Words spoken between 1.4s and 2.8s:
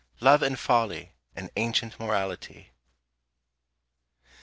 ANCIENT MORALITY.